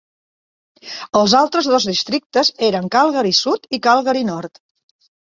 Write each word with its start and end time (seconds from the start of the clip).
Els 1.19 1.35
altres 1.39 1.69
dos 1.73 1.85
districtes 1.89 2.49
eren 2.69 2.87
Calgary 2.97 3.35
Sud 3.41 3.69
i 3.79 3.81
Calgary 3.89 4.25
Nord. 4.31 4.61